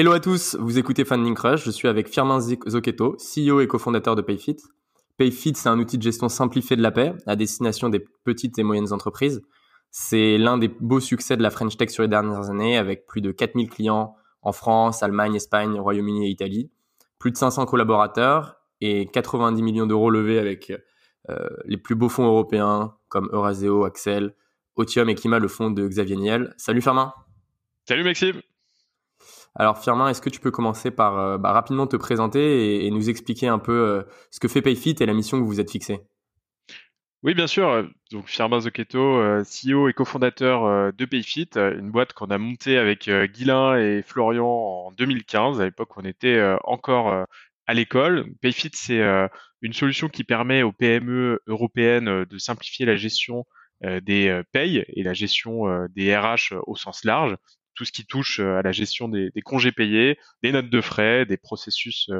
[0.00, 4.14] Hello à tous, vous écoutez Funding Crush, je suis avec Firmin Zocchetto, CEO et cofondateur
[4.14, 4.58] de Payfit.
[5.16, 8.62] Payfit, c'est un outil de gestion simplifié de la paix à destination des petites et
[8.62, 9.42] moyennes entreprises.
[9.90, 13.20] C'est l'un des beaux succès de la French Tech sur les dernières années, avec plus
[13.20, 16.70] de 4000 clients en France, Allemagne, Espagne, Royaume-Uni et Italie
[17.18, 20.72] plus de 500 collaborateurs et 90 millions d'euros levés avec
[21.28, 24.36] euh, les plus beaux fonds européens comme Euraseo, Axel,
[24.76, 26.54] Otium et Kima, le fonds de Xavier Niel.
[26.56, 27.12] Salut Firmin.
[27.84, 28.40] Salut Maxime.
[29.54, 33.10] Alors Firmin, est-ce que tu peux commencer par euh, bah, rapidement te présenter et, nous
[33.10, 35.70] expliquer un peu euh, ce que fait Payfit et la mission que vous vous êtes
[35.70, 36.00] fixée?
[37.24, 37.84] Oui, bien sûr.
[38.12, 43.76] Donc, Firmin Zocchetto, CEO et cofondateur de Payfit, une boîte qu'on a montée avec Guilain
[43.76, 45.60] et Florian en 2015.
[45.60, 47.26] À l'époque, on était encore
[47.66, 48.32] à l'école.
[48.40, 49.02] Payfit, c'est
[49.62, 53.46] une solution qui permet aux PME européennes de simplifier la gestion
[53.82, 57.34] des payes et la gestion des RH au sens large.
[57.78, 61.36] Tout ce qui touche à la gestion des, congés payés, des notes de frais, des
[61.36, 62.10] processus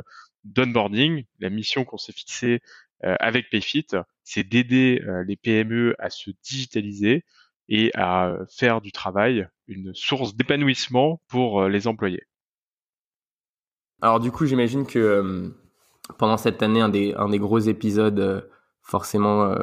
[0.45, 1.25] d'onboarding.
[1.41, 2.61] La mission qu'on s'est fixée
[3.03, 3.86] avec Payfit,
[4.29, 7.25] c'est d'aider euh, les PME à se digitaliser
[7.70, 12.25] et à faire du travail une source d'épanouissement pour euh, les employés.
[14.03, 15.48] Alors du coup, j'imagine que euh,
[16.19, 18.51] pendant cette année, un des, gros épisodes
[18.83, 19.55] forcément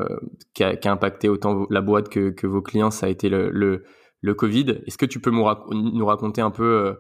[0.53, 3.83] qui, a, impacté autant la boîte que, vos clients, ça a été le,
[4.33, 4.81] Covid.
[4.85, 6.97] Est-ce que tu peux nous, raconter un peu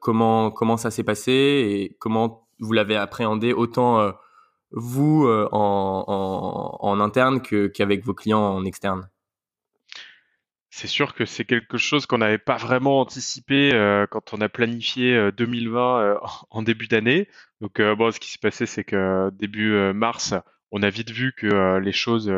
[0.00, 4.12] comment, comment ça s'est passé et comment vous l'avez appréhendé autant
[4.70, 9.08] vous euh, en, interne qu'avec vos clients en externe?
[10.70, 14.48] C'est sûr que c'est quelque chose qu'on n'avait pas vraiment anticipé euh, quand on a
[14.48, 16.18] planifié 2020 euh,
[16.50, 17.28] en début d'année.
[17.60, 20.34] Donc bon, ce qui s'est passé, c'est que début mars,
[20.70, 22.30] on a vite vu que les choses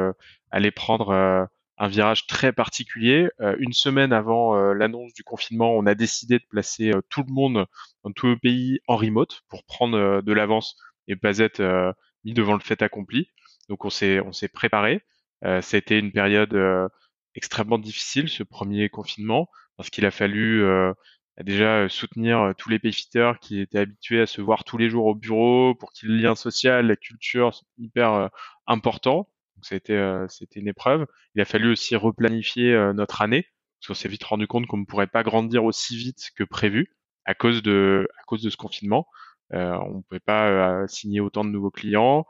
[0.52, 1.48] allaient prendre
[1.78, 3.28] un virage très particulier.
[3.58, 7.66] une semaine avant l'annonce du confinement, on a décidé de placer tout le monde
[8.04, 11.94] dans tout le pays en remote pour prendre de l'avance et pas être
[12.24, 13.28] mis devant le fait accompli.
[13.68, 15.02] Donc on s'est on s'est préparé.
[15.44, 16.88] Euh, ça a été une période euh,
[17.34, 20.92] extrêmement difficile ce premier confinement parce qu'il a fallu euh,
[21.40, 25.14] déjà soutenir tous les payfitters qui étaient habitués à se voir tous les jours au
[25.14, 28.30] bureau pour qu'il le lien social, la culture hyper
[28.66, 29.28] important.
[29.58, 31.06] Donc a été c'était une épreuve.
[31.34, 33.46] Il a fallu aussi replanifier notre année
[33.80, 36.94] parce qu'on s'est vite rendu compte qu'on ne pourrait pas grandir aussi vite que prévu
[37.24, 39.06] à cause de à cause de ce confinement.
[39.54, 40.48] Euh, on ne pouvait pas
[40.82, 42.26] euh, signer autant de nouveaux clients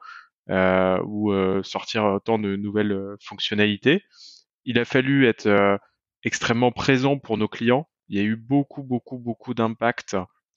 [0.51, 4.03] euh, ou sortir autant de nouvelles fonctionnalités.
[4.65, 5.79] Il a fallu être
[6.25, 7.89] extrêmement présent pour nos clients.
[8.09, 10.17] Il y a eu beaucoup, beaucoup, beaucoup d'impact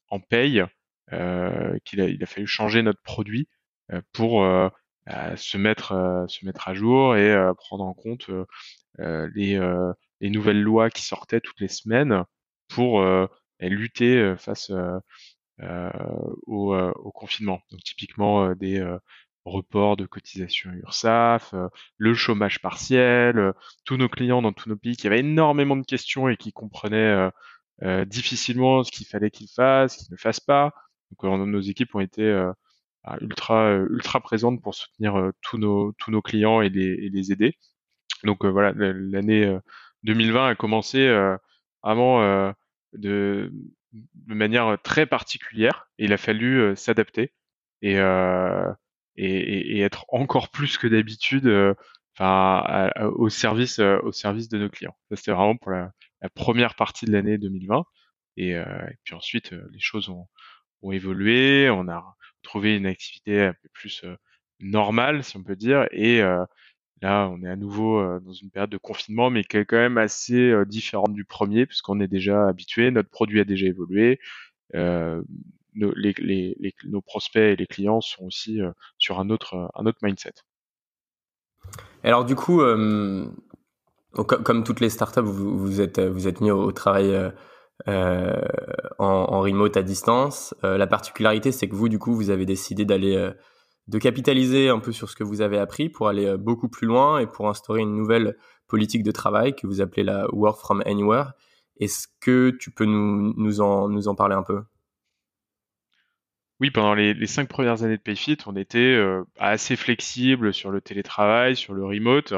[0.09, 0.63] en paye.
[1.09, 3.49] qu'il a, il a fallu changer notre produit
[4.13, 4.45] pour
[5.35, 8.29] se mettre se mettre à jour et prendre en compte
[8.97, 9.59] les,
[10.21, 12.23] les nouvelles lois qui sortaient toutes les semaines
[12.69, 13.03] pour
[13.59, 14.71] lutter face
[15.63, 15.91] euh,
[16.47, 17.61] au, euh, confinement.
[17.69, 18.83] Donc typiquement euh, des
[19.45, 21.53] reports de cotisation URSAF,
[21.97, 23.53] le chômage partiel,
[23.85, 27.29] tous nos clients dans tous nos pays qui avaient énormément de questions et qui comprenaient
[28.05, 30.73] difficilement ce qu'il fallait qu'ils fassent, qu'ils ne fassent pas.
[31.11, 32.23] Donc nos équipes ont été
[33.21, 37.57] ultra ultra présentes pour soutenir tous nos tous nos clients et les, et les aider.
[38.23, 39.57] Donc voilà, l'année
[40.03, 41.09] 2020 a commencé
[41.83, 42.53] vraiment
[42.93, 43.51] de
[43.93, 47.33] de manière très particulière et il a fallu s'adapter
[47.81, 47.95] et,
[49.17, 51.75] et, et, être encore plus que d'habitude
[52.15, 54.95] enfin au service au service de nos clients.
[55.09, 55.91] Ça c'était vraiment pour la,
[56.35, 57.83] première partie de l'année 2020
[58.37, 58.63] et, et,
[59.03, 60.27] puis ensuite les choses ont,
[60.83, 64.05] ont évolué, on a trouvé une activité un peu plus
[64.59, 66.21] normale si on peut dire et
[67.01, 69.97] Là, on est à nouveau dans une période de confinement, mais qui est quand même
[69.97, 74.19] assez différente du premier, puisqu'on est déjà habitué, notre produit a déjà évolué,
[74.73, 75.23] nos,
[77.01, 78.59] prospects et les clients sont aussi
[78.99, 80.33] sur un autre, un autre mindset.
[82.03, 82.61] Alors du coup,
[84.13, 87.31] comme, toutes les startups, vous, êtes, vous êtes mis au, travail
[87.87, 88.41] en,
[88.99, 90.53] en, remote à distance.
[90.63, 93.31] la particularité, c'est que vous, du coup, vous avez décidé d'aller
[93.87, 96.87] de capitaliser un peu sur ce que vous avez appris pour aller euh, beaucoup plus
[96.87, 98.37] loin et pour instaurer une nouvelle
[98.67, 101.33] politique de travail que vous appelez la Work from Anywhere.
[101.79, 104.61] Est-ce que tu peux nous en parler un peu?
[106.59, 109.03] Oui, pendant les, cinq premières années de Payfit, on était
[109.39, 112.33] assez flexible sur le télétravail, sur le remote.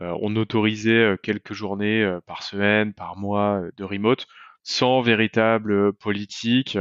[0.00, 4.26] on autorisait quelques journées par semaine, par mois de remote,
[4.62, 6.78] sans véritable politique,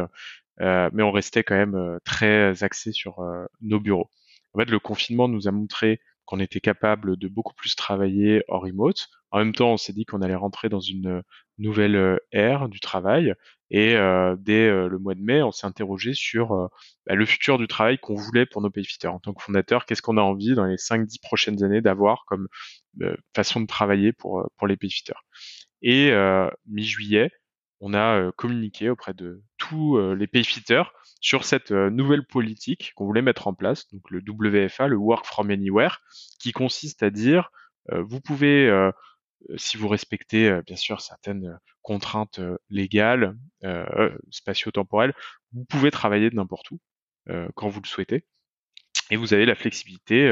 [0.60, 3.22] mais on restait quand même très axé sur
[3.62, 4.10] nos bureaux.
[4.54, 8.60] En fait, le confinement nous a montré qu'on était capable de beaucoup plus travailler en
[8.60, 9.08] remote.
[9.32, 11.24] En même temps, on s'est dit qu'on allait rentrer dans une
[11.58, 13.34] nouvelle ère du travail.
[13.72, 16.70] Et euh, dès le mois de mai, on s'est interrogé sur
[17.08, 19.08] bah, le futur du travail qu'on voulait pour nos payfitters.
[19.08, 22.48] En tant que fondateur, qu'est-ce qu'on a envie dans les 5-10 prochaines années d'avoir comme
[23.36, 25.20] façon de travailler pour, pour les payfitters.
[25.82, 26.12] Et
[26.68, 27.32] mi-juillet,
[27.82, 30.84] on a communiqué auprès de tous les payfitters
[31.22, 35.50] sur cette nouvelle politique qu'on voulait mettre en place, donc le WFA, le Work from
[35.50, 36.02] Anywhere,
[36.40, 37.52] qui consiste à dire
[37.92, 38.70] vous pouvez,
[39.56, 43.38] si vous respectez bien sûr certaines contraintes légales,
[44.30, 45.14] spatio-temporelles,
[45.54, 46.80] vous pouvez travailler de n'importe où
[47.56, 48.26] quand vous le souhaitez,
[49.10, 50.30] et vous avez la flexibilité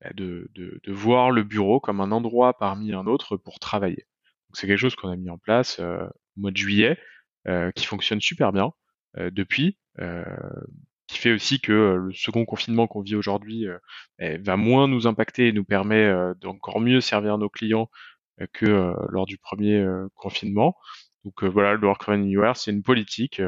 [0.00, 4.06] bah, de, de, de, voir le bureau comme un endroit parmi un autre pour travailler.
[4.54, 5.80] C'est quelque chose qu'on a mis en place
[6.38, 6.98] au mois de juillet,
[7.74, 8.72] qui fonctionne super bien
[9.16, 9.78] depuis.
[10.00, 10.24] Euh,
[11.08, 13.78] qui fait aussi que euh, le second confinement qu'on vit aujourd'hui euh,
[14.18, 17.90] eh, va moins nous impacter et nous permet d'encore mieux servir nos clients
[18.52, 20.76] que lors du premier confinement.
[21.24, 23.42] Donc voilà, le Work Anywhere, c'est une politique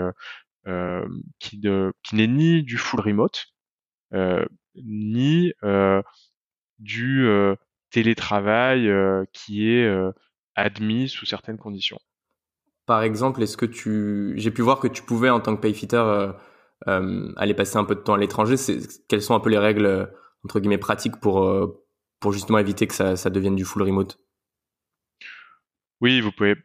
[1.39, 1.61] qui,
[2.03, 3.47] qui n'est ni du full remote,
[4.75, 5.53] ni
[6.81, 7.29] du
[7.91, 8.91] télétravail
[9.33, 9.89] qui est
[10.57, 12.01] admis sous certaines conditions
[12.91, 15.95] par exemple, est-ce que tu, j'ai pu voir que tu pouvais en tant que payfitter
[15.95, 16.33] euh,
[16.89, 18.57] euh, aller passer un peu de temps à l'étranger.
[19.07, 20.07] Quelles sont un peu les règles euh,
[20.45, 21.39] entre guillemets pratiques pour
[22.19, 24.19] pour justement éviter que ça, ça devienne du full remote?
[26.01, 26.57] Oui, vous pouvez.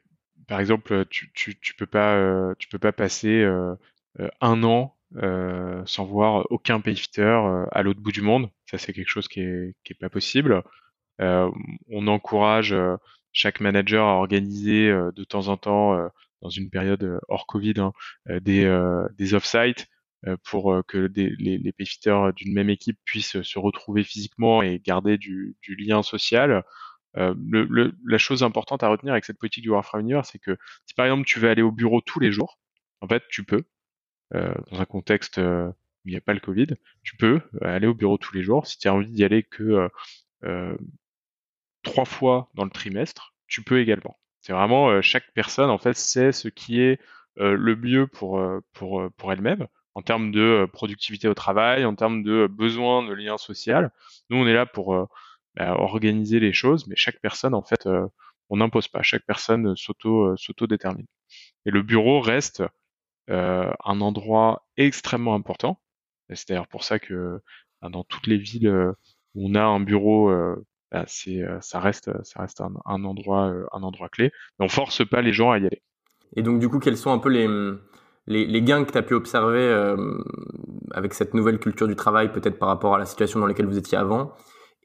[0.48, 3.48] Par exemple, tu, tu, tu peux pas tu peux pas passer
[4.42, 4.98] un an
[5.86, 7.22] sans voir aucun payfitter
[7.72, 8.50] à l'autre bout du monde.
[8.66, 10.64] Ça, c'est quelque chose qui est, qui est pas possible.
[11.20, 12.76] on encourage
[13.36, 16.08] chaque manager a organisé euh, de temps en temps, euh,
[16.42, 17.92] dans une période euh, hors Covid, hein,
[18.42, 18.66] des,
[19.18, 19.88] des off-site
[20.44, 25.56] pour que les, les payfitters d'une même équipe puissent se retrouver physiquement et garder du,
[25.62, 26.64] du lien social.
[27.16, 30.96] le, la chose importante à retenir avec cette politique du Warframe Universe, c'est que si
[30.96, 32.60] par exemple tu veux aller au bureau tous les jours,
[33.02, 33.66] en fait tu peux,
[34.34, 35.74] euh, dans un contexte où
[36.06, 36.68] il n'y a pas le Covid,
[37.04, 38.66] tu peux aller au bureau tous les jours.
[38.66, 39.90] Si tu as envie d'y aller que
[40.44, 40.78] euh,
[41.86, 44.18] trois fois dans le trimestre, tu peux également.
[44.42, 47.00] C'est vraiment euh, chaque personne en fait sait ce qui est
[47.40, 51.96] euh, le mieux pour euh, pour pour elle-même en termes de productivité au travail, en
[51.96, 53.92] termes de besoin de lien social.
[54.30, 55.08] Nous, on est là pour
[55.56, 57.88] bah, organiser les choses, mais chaque personne, en fait,
[58.50, 59.04] on n'impose pas.
[59.04, 61.06] Chaque personne s'auto s'auto détermine.
[61.66, 62.62] Et le bureau reste
[63.30, 65.80] un endroit extrêmement important.
[66.34, 67.42] C'est d'ailleurs pour ça que
[67.82, 68.70] bah, dans toutes les villes
[69.34, 70.30] où on a un bureau
[70.92, 72.10] bah, euh, ça reste
[73.04, 74.32] endroit euh, un endroit clé.
[74.60, 75.82] Mais on force pas les gens à y aller.
[76.36, 77.48] Et donc du coup, quels sont un peu les
[78.28, 79.96] les, gains que tu as pu observer euh,
[80.92, 83.78] avec cette nouvelle culture du travail, peut-être par rapport à la situation dans laquelle vous
[83.78, 84.34] étiez avant,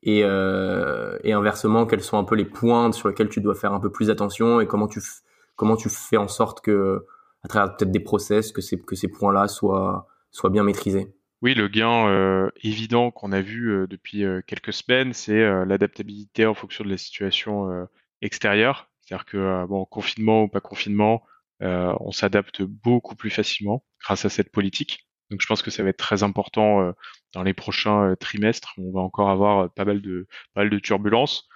[0.02, 3.90] et, inversement, quels sont un peu les points sur lesquels tu dois faire un peu
[3.90, 7.07] plus attention et comment tu fais en sorte que
[7.42, 10.07] à travers peut-être des process que ces points-là soient
[10.50, 11.11] bien maîtrisés?
[11.42, 16.44] Oui, le gain euh, évident qu'on a vu euh, depuis euh, quelques semaines, c'est l'adaptabilité
[16.44, 17.88] en fonction de la situation
[18.20, 18.88] extérieure.
[19.00, 21.23] C'est-à-dire que, bon, confinement ou pas confinement,
[21.61, 25.06] on s'adapte beaucoup plus facilement grâce à cette politique.
[25.30, 26.92] Donc je pense que ça va être très important
[27.35, 28.75] dans les prochains trimestres.
[28.78, 31.49] On va encore avoir pas mal de pas mal de turbulences.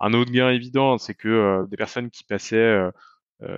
[0.00, 2.80] Un autre gain évident, c'est que des personnes qui passaient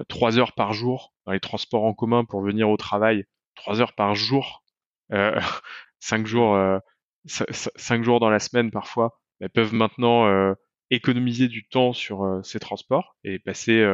[0.09, 3.25] trois heures par jour dans les transports en commun pour venir au travail,
[3.55, 4.64] trois heures par jour
[6.01, 6.79] cinq jours, euh,
[7.27, 10.55] cinq jours dans la semaine parfois, elles peuvent maintenant euh,
[10.91, 13.85] économiser du temps sur ces transports et passer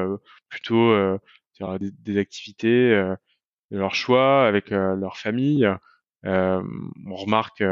[0.48, 0.92] plutôt
[1.52, 2.90] sur des, activités
[3.70, 5.66] de leur choix avec leur famille.
[6.24, 7.62] on remarque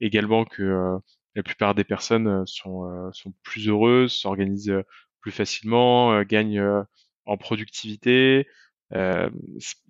[0.00, 0.96] également que
[1.34, 4.74] la plupart des personnes sont, sont plus heureuses, s'organisent
[5.20, 6.84] plus facilement, gagnent
[7.26, 8.46] en productivité.
[8.92, 9.30] Il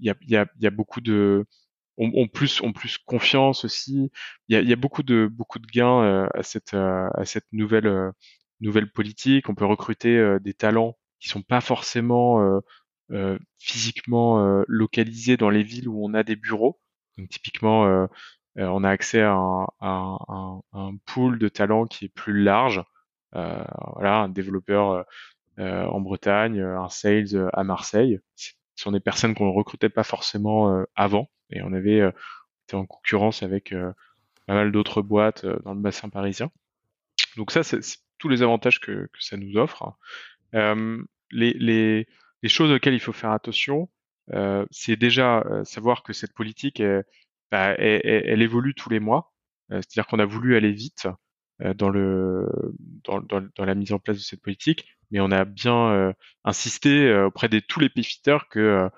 [0.01, 1.47] y, a, y, a, y, a, beaucoup de,
[1.99, 4.11] ont, plus plus confiance aussi.
[4.49, 7.25] Il y a, y a beaucoup de beaucoup de gains euh, à cette euh, à
[7.25, 8.11] cette nouvelle euh,
[8.61, 9.49] nouvelle politique.
[9.49, 12.61] On peut recruter des talents qui sont pas forcément
[13.59, 16.81] physiquement localisés dans les villes où on a des bureaux.
[17.19, 18.09] Donc typiquement,
[18.57, 22.85] on a accès à un, un, un, pool de talents qui est plus large.
[23.33, 25.05] voilà, un développeur
[25.59, 28.21] en Bretagne, un sales à Marseille.
[28.37, 32.01] Ce sont des personnes qu'on ne recrutait pas forcément avant et on avait
[32.67, 33.75] été en concurrence avec
[34.47, 36.51] pas mal d'autres boîtes dans le bassin parisien.
[37.37, 37.81] Donc ça, c'est
[38.19, 39.97] tous les avantages que, ça nous offre.
[40.55, 42.07] Euh, les, les,
[42.43, 43.89] les, choses auxquelles il faut faire attention,
[44.33, 46.83] euh, c'est déjà savoir que cette politique,
[47.51, 49.33] bah, elle, évolue tous les mois.
[49.71, 51.09] C'est-à-dire qu'on a voulu aller vite
[51.59, 52.47] dans, le,
[53.05, 57.49] dans, dans, la mise en place de cette politique, mais on a bien insisté auprès
[57.49, 58.91] de tous les payfitters que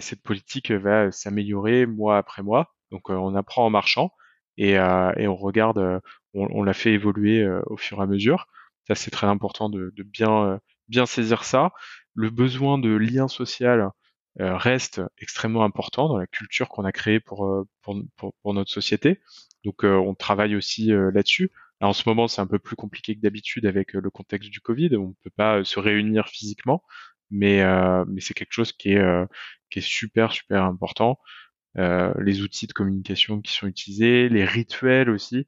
[0.00, 2.74] cette politique va s'améliorer mois après mois.
[2.90, 4.12] Donc on apprend en marchant
[4.56, 6.00] et, et on regarde,
[6.34, 8.46] on, on l'a fait évoluer au fur et à mesure.
[8.88, 11.72] Ça c'est très important de, de bien bien saisir ça.
[12.14, 13.90] Le besoin de lien social
[14.38, 19.20] reste extrêmement important dans la culture qu'on a créée pour, pour, pour, pour, notre société.
[19.64, 21.50] Donc on travaille aussi là-dessus.
[21.80, 24.96] en ce moment, c'est un peu plus compliqué que d'habitude avec le contexte du Covid.
[24.96, 26.82] On peut pas se réunir physiquement,
[27.30, 27.62] mais,
[28.06, 29.26] mais c'est quelque chose qui est,
[29.70, 31.18] qui est super, super important.
[31.78, 35.46] Euh, les outils de communication qui sont utilisés, les rituels aussi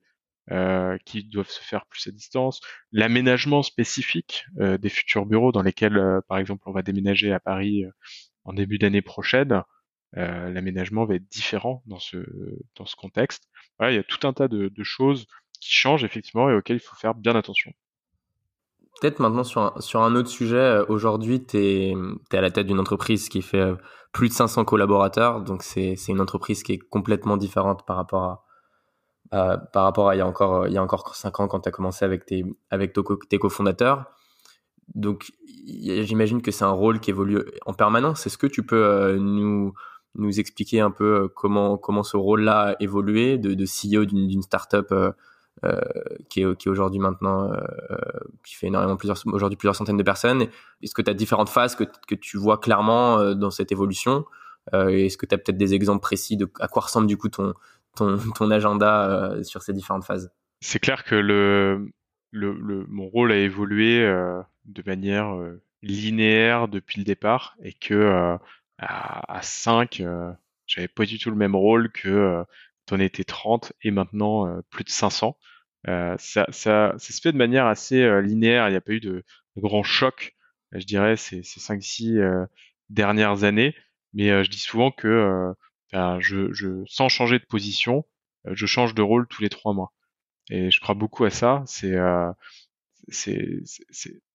[0.50, 2.60] euh, qui doivent se faire plus à distance,
[2.92, 7.84] l'aménagement spécifique euh, des futurs bureaux dans lesquels, par exemple, on va déménager à Paris
[8.44, 9.62] en début d'année prochaine.
[10.14, 12.18] l'aménagement va être différent dans ce
[12.76, 13.48] dans ce contexte.
[13.78, 15.26] Voilà, il y a tout un tas de, de choses
[15.60, 17.72] qui changent effectivement et auxquelles il faut faire bien attention.
[19.00, 21.94] Peut-être maintenant sur un, sur un autre sujet, aujourd'hui, tu es,
[22.32, 23.74] à la tête d'une entreprise qui fait
[24.12, 25.42] plus de 500 collaborateurs.
[25.42, 28.44] Donc c'est une entreprise qui est complètement différente par rapport
[29.30, 31.60] à, par rapport à il y a encore il y a encore 5 ans quand
[31.60, 32.92] tu as commencé avec tes avec
[33.28, 34.06] tes cofondateurs.
[34.94, 35.30] Donc
[35.66, 38.26] j'imagine que c'est un rôle qui évolue en permanence.
[38.26, 39.74] Est-ce que tu peux euh, nous
[40.14, 44.90] nous expliquer un peu euh, comment comment ce rôle-là a évolué de, CEO d'une startup
[44.92, 45.12] euh,
[45.64, 45.80] euh,
[46.28, 47.56] qui est, aujourd'hui maintenant, euh,
[48.44, 50.46] qui fait énormément plusieurs, aujourd'hui plusieurs centaines de personnes.
[50.82, 54.24] Est-ce que tu as différentes phases que, que tu vois clairement euh, dans cette évolution
[54.72, 57.54] Est-ce que tu as peut-être des exemples précis de à quoi ressemble du coup ton,
[57.96, 58.18] ton,
[58.50, 60.30] agenda sur ces différentes phases?
[60.60, 61.88] C'est clair que le,
[62.30, 65.34] le, mon rôle a évolué de manière
[65.82, 68.38] linéaire depuis le départ et que
[68.78, 70.04] à, à 5,
[70.66, 72.44] j'avais pas du tout le même rôle que
[72.92, 75.36] on était 30 et maintenant plus de 500.
[75.86, 78.68] Euh, ça, ça, se fait de manière assez euh, linéaire.
[78.68, 79.24] Il n'y a pas eu de,
[79.56, 80.36] grands chocs,
[80.72, 82.46] je dirais, ces, ces 5-6 euh,
[82.90, 83.74] dernières années.
[84.14, 85.52] Mais je dis souvent que
[85.92, 88.06] sans changer de position,
[88.46, 89.92] je change de rôle tous les trois mois.
[90.50, 91.62] Et je crois beaucoup à ça.
[91.66, 91.94] C'est,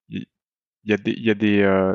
[0.09, 0.27] il
[0.85, 1.35] y a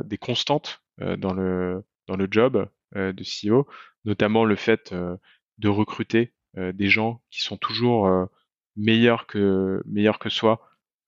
[0.02, 3.68] des constantes dans le dans le job de CEO,
[4.04, 8.28] notamment le fait de recruter des gens qui sont toujours
[8.76, 10.60] meilleur que meilleur que soi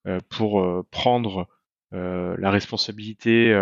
[0.06, 1.46] euh, pour euh, prendre
[1.92, 3.54] euh, la responsabilité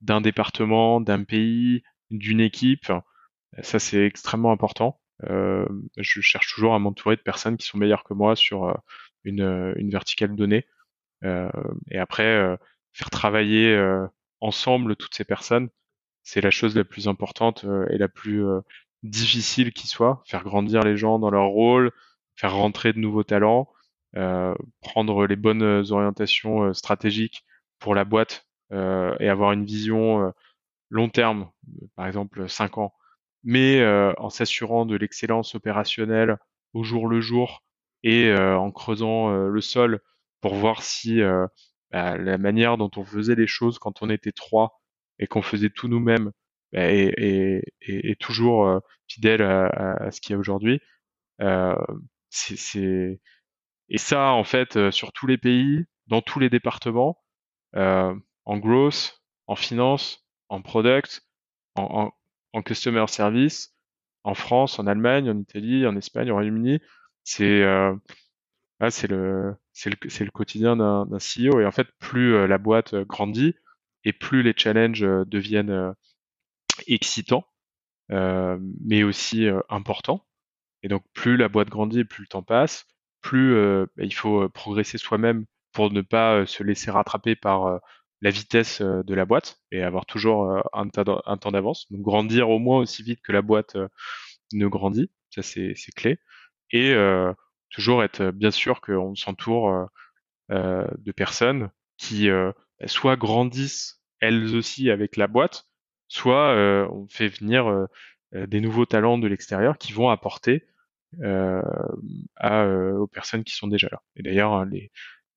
[0.00, 2.92] d'un département, d'un pays, d'une équipe.
[3.62, 5.00] Ça, c'est extrêmement important.
[5.22, 8.76] je cherche toujours à m'entourer de personnes qui sont meilleures que moi sur
[9.24, 10.66] une, une verticale donnée.
[11.22, 12.58] et après,
[12.92, 13.76] faire travailler
[14.40, 15.68] ensemble toutes ces personnes,
[16.22, 18.44] c'est la chose la plus importante et la plus
[19.02, 20.22] difficile qui soit.
[20.26, 21.92] Faire grandir les gens dans leur rôle,
[22.36, 23.68] faire rentrer de nouveaux talents,
[24.16, 27.44] euh, prendre les bonnes orientations euh, stratégiques
[27.78, 30.32] pour la boîte euh, et avoir une vision
[30.90, 31.50] long terme,
[31.94, 32.94] par exemple 5 ans,
[33.44, 33.84] mais
[34.18, 36.38] en s'assurant de l'excellence opérationnelle
[36.72, 37.62] au jour le jour
[38.02, 40.00] et en creusant le sol
[40.40, 41.20] pour voir si
[41.92, 44.80] bah, la manière dont on faisait les choses quand on était trois
[45.18, 46.32] et qu'on faisait tout nous-mêmes
[46.72, 47.62] bah, est,
[48.20, 50.80] toujours fidèle à, à, ce qu'il y a aujourd'hui.
[51.40, 51.74] Euh,
[52.30, 53.20] c'est
[53.88, 57.18] et ça en fait euh, sur tous les pays, dans tous les départements,
[57.76, 61.22] euh, en growth, en finance, en product,
[61.76, 62.12] en,
[62.52, 63.74] en, customer service,
[64.24, 66.80] en France, en Allemagne, en Italie, en Espagne, au Royaume-Uni,
[67.24, 67.94] c'est euh,
[68.90, 72.58] c'est le c'est le c'est le quotidien d'un CEO et en fait plus euh, la
[72.58, 73.54] boîte grandit
[74.04, 75.94] et plus les challenges deviennent
[76.86, 77.44] excitants,
[78.10, 80.24] mais aussi importants.
[80.82, 82.86] Et donc, plus la boîte grandit, plus le temps passe,
[83.20, 87.36] plus euh, bah, il faut euh, progresser soi-même pour ne pas euh, se laisser rattraper
[87.36, 87.80] par
[88.20, 91.86] la vitesse de la boîte et avoir toujours un, temps d'avance.
[91.90, 93.76] Donc, grandir au moins aussi vite que la boîte
[94.52, 96.18] ne grandit, ça c'est clé.
[96.72, 96.96] Et
[97.70, 99.88] toujours être bien sûr qu'on s'entoure
[100.50, 102.54] de personnes qui bah,
[102.88, 105.66] soit grandissent elles aussi avec la boîte,
[106.08, 106.54] soit
[106.90, 107.88] on fait venir
[108.34, 110.66] euh, des nouveaux talents de l'extérieur qui vont apporter
[111.22, 111.62] euh,
[112.44, 114.02] euh, aux personnes qui sont déjà là.
[114.16, 114.68] Et d'ailleurs, hein,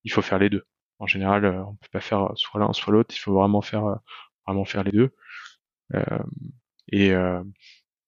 [0.04, 0.66] il faut faire les deux.
[1.00, 3.16] en général, on peut pas faire soit l'un soit l'autre.
[3.16, 4.00] Il faut vraiment faire
[4.46, 5.12] vraiment faire les deux.
[6.92, 7.14] et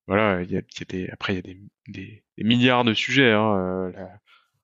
[0.08, 0.62] voilà, il y a,
[1.13, 1.55] après il y a
[1.88, 3.32] des, milliards de sujets.
[3.32, 3.93] Hein,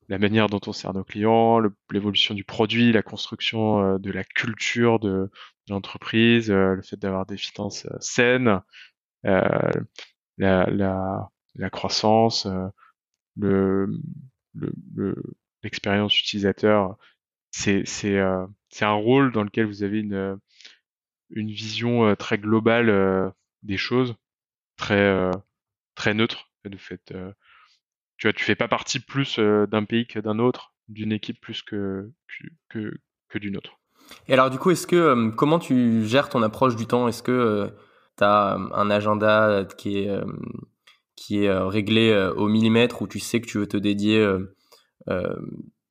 [0.10, 1.62] la, manière dont on sert nos clients,
[1.92, 5.30] l'évolution du produit, la construction de la culture de,
[5.70, 8.62] l'entreprise, le fait d'avoir des finances saines,
[9.24, 9.72] la,
[11.72, 12.48] croissance,
[13.38, 13.88] le,
[14.56, 15.16] le,
[15.64, 16.98] l'expérience utilisateur.
[17.52, 18.46] C'est euh,
[18.82, 24.16] un rôle dans lequel vous avez une vision très globale des choses,
[24.78, 25.30] très
[25.96, 26.52] très neutre.
[28.20, 31.64] Tu vois, tu fais pas partie plus d'un pays que d'un autre, d'une équipe plus
[31.64, 32.12] que
[32.70, 32.92] que,
[33.30, 33.80] que d'une autre.
[34.28, 37.08] Et alors du coup, est-ce que comment tu gères ton approche du temps?
[37.08, 37.72] Est-ce que
[38.18, 40.12] tu as un agenda qui est
[41.16, 44.28] qui est réglé au millimètre où tu sais que tu veux te dédier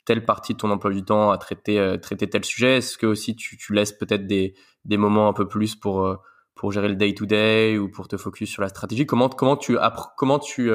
[0.04, 2.76] telle partie de ton emploi du temps à traiter traiter tel sujet?
[2.76, 4.54] Est-ce que aussi tu, laisses peut-être des
[4.84, 6.18] des moments un peu plus pour
[6.54, 9.06] pour gérer le day to day ou pour te focus sur la stratégie?
[9.06, 9.78] Comment comment tu
[10.18, 10.70] comment tu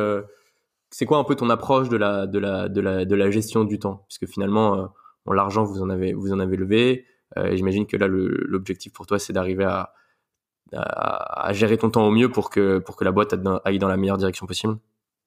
[0.94, 4.06] c'est quoi un peu ton approche de la gestion du temps?
[4.08, 4.94] Puisque finalement
[5.26, 9.20] l'argent vous en avez vous en avez levé et j'imagine que là l'objectif pour toi
[9.20, 13.36] c'est d'arriver à gérer ton temps au mieux pour que, la boîte
[13.66, 14.78] aille dans la meilleure direction possible?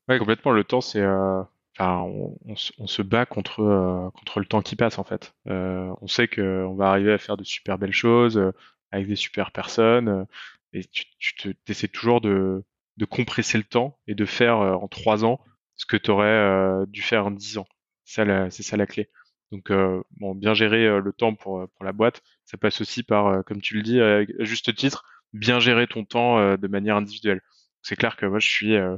[0.08, 0.52] Ouais, complètement.
[0.52, 1.02] Le temps, c'est.
[1.02, 1.42] Euh,
[1.78, 5.34] on, se bat contre, euh, contre le temps qui passe, en fait.
[5.48, 8.52] Euh, on sait qu'on va arriver à faire de super belles choses
[8.92, 10.26] avec des super personnes.
[10.72, 12.64] et tu, tu essaies toujours de,
[12.96, 15.40] de compresser le temps et de faire en trois ans
[15.76, 17.68] ce que tu aurais dû faire en dix ans.
[18.04, 18.24] C'est
[18.62, 19.10] ça, la clé.
[19.52, 19.70] Donc,
[20.18, 23.74] bon, bien gérer le temps pour, pour la boîte, ça passe aussi par, comme tu
[23.74, 27.40] le dis, à juste titre, bien gérer ton temps euh, de manière individuelle.
[27.82, 28.96] C'est clair que moi, je suis euh,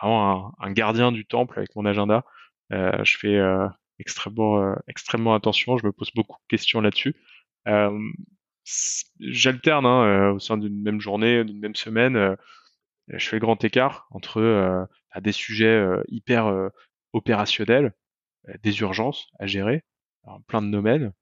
[0.00, 2.24] vraiment un, gardien du temple avec mon agenda.
[2.72, 3.40] Euh, je fais
[3.98, 5.78] extrêmement, extrêmement attention.
[5.78, 7.16] Je me pose beaucoup de questions là-dessus.
[9.20, 12.36] J'alterne hein, au sein d'une même journée, d'une même semaine.
[13.08, 14.88] je fais grand écart entre
[15.20, 16.70] des sujets hyper
[17.12, 17.92] opérationnels,
[18.62, 19.84] des urgences à gérer,
[20.22, 21.12] en plein de domaines,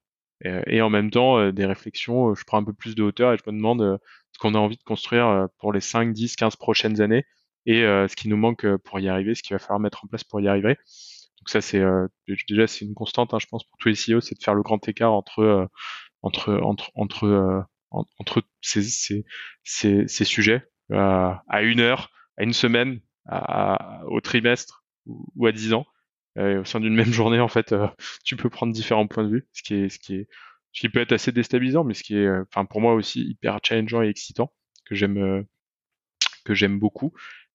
[0.45, 2.35] et, en même temps des réflexions.
[2.35, 3.99] je prends un peu plus de hauteur et je me demande
[4.37, 7.25] ce qu'on a envie de construire euh, pour les 5, 10, 15 prochaines années
[7.65, 10.05] et euh, ce qui nous manque euh, pour y arriver, ce qu'il va falloir mettre
[10.05, 10.77] en place pour y arriver.
[11.39, 11.83] Donc ça, c'est
[12.49, 14.63] déjà c'est une constante, hein, je pense, pour tous les CEO, c'est de faire le
[14.63, 15.69] grand écart entre
[16.23, 19.25] entre entre entre entre ces, ces,
[19.63, 25.73] ces, ces sujets à une heure, à une semaine, à, au trimestre ou, à dix
[25.73, 25.87] ans.
[26.37, 27.75] au sein d'une même journée, en fait,
[28.25, 30.29] tu peux prendre différents points de vue, ce qui est ce qui est
[30.77, 33.23] ce qui peut être assez déstabilisant, mais ce qui est, euh, enfin pour moi aussi
[33.23, 34.53] hyper challengeant et excitant,
[34.85, 35.43] que j'aime euh,
[36.45, 37.15] que j'aime beaucoup.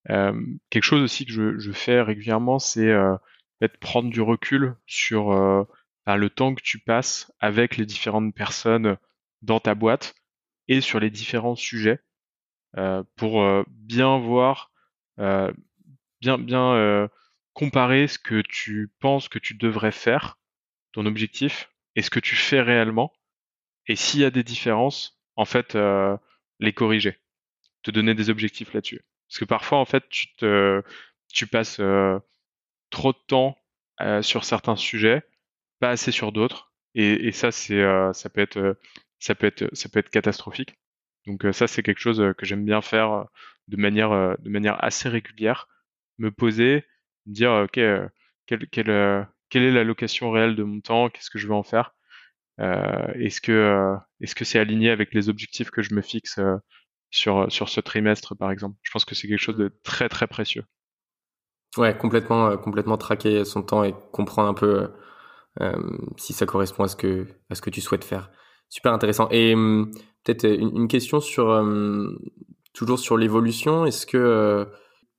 [0.10, 0.34] Euh,
[0.72, 3.16] quelque chose aussi que je, je fais régulièrement, c'est euh,
[3.80, 5.28] prendre du recul sur
[6.08, 8.98] ben, le temps que tu passes avec les différentes personnes
[9.44, 10.16] dans ta boîte
[10.68, 12.00] et sur les différents sujets
[13.18, 14.71] pour bien voir,
[16.22, 17.10] bien bien
[17.54, 20.40] comparer ce que tu penses que tu devrais faire,
[20.94, 23.14] ton objectif, et ce que tu fais réellement.
[23.88, 26.16] Et s'il y a des différences, en fait, euh,
[26.60, 27.20] les corriger,
[27.84, 29.02] te donner des objectifs là-dessus.
[29.28, 32.20] Parce que parfois, en fait, tu passes euh,
[32.90, 33.58] trop de temps
[34.02, 35.24] euh, sur certains sujets,
[35.80, 40.76] pas assez sur d'autres, et, ça, ça peut être catastrophique.
[41.28, 43.26] Donc ça, c'est quelque chose que j'aime bien faire
[43.68, 45.68] de manière, de manière assez régulière,
[46.18, 46.84] me poser,
[47.28, 47.80] me dire, ok,
[48.48, 51.64] quelle, quelle, quelle est la location réelle de mon temps, qu'est-ce que je veux en
[51.64, 51.94] faire,
[52.60, 56.40] euh, est-ce que est-ce que c'est aligné avec les objectifs que je me fixe
[57.10, 58.78] sur sur ce trimestre par exemple?
[58.84, 60.64] Je pense que c'est quelque chose de très très précieux.
[61.78, 64.92] Ouais, complètement complètement traquer son temps et comprendre un peu
[66.18, 68.32] si ça correspond à ce que à ce que tu souhaites faire.
[68.70, 69.28] Super intéressant.
[69.32, 69.92] Et hum,
[70.24, 72.20] peut-être une, question sur hum,
[72.74, 73.86] toujours sur l'évolution.
[73.86, 74.68] Est-ce que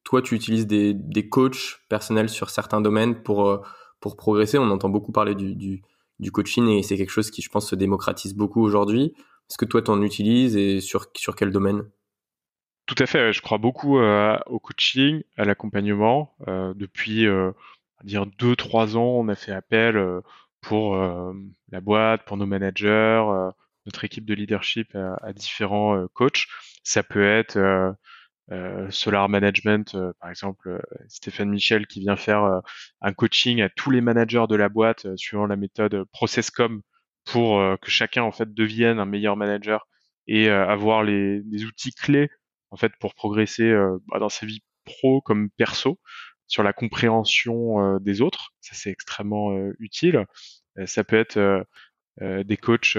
[0.04, 3.64] toi tu utilises des, des coachs personnels sur certains domaines pour
[4.00, 4.58] pour progresser?
[4.58, 5.82] On entend beaucoup parler du,
[6.18, 9.14] du, coaching et c'est quelque chose qui, je pense, se démocratise beaucoup aujourd'hui.
[9.48, 11.84] Est-ce que toi, tu en utilises et sur, sur quel domaine?
[12.86, 13.32] Tout à fait.
[13.32, 16.34] Je crois beaucoup euh, au coaching, à l'accompagnement.
[16.48, 17.52] Euh, depuis, euh,
[18.02, 20.20] dire deux, trois ans, on a fait appel euh,
[20.60, 23.24] pour la boîte, pour nos managers,
[23.86, 26.46] notre équipe de leadership à, différents coachs.
[26.84, 27.58] Ça peut être
[28.50, 32.60] euh, Solar Management, euh, par exemple, euh, Stéphane Michel qui vient faire
[33.00, 36.82] un coaching à tous les managers de la boîte suivant la méthode ProcessCom
[37.24, 39.86] pour que chacun en fait devienne un meilleur manager
[40.26, 42.28] et avoir les, outils clés
[42.70, 43.72] en fait pour progresser
[44.08, 46.00] bah, dans sa vie pro comme perso
[46.48, 48.52] sur la compréhension des autres.
[48.60, 50.26] Ça c'est extrêmement utile.
[50.86, 51.64] ça peut être
[52.20, 52.98] des coachs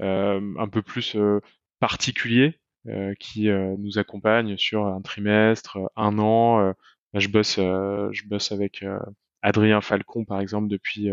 [0.00, 1.16] un peu plus
[1.80, 2.60] particuliers
[3.18, 6.72] qui nous accompagnent sur un trimestre, un an.
[7.14, 8.84] je bosse, je bosse avec
[9.42, 11.10] Adrien Falcon par exemple depuis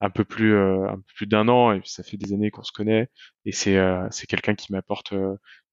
[0.00, 2.72] un peu plus un peu plus d'un an et ça fait des années qu'on se
[2.72, 3.08] connaît
[3.44, 3.78] et c'est
[4.10, 5.14] c'est quelqu'un qui m'apporte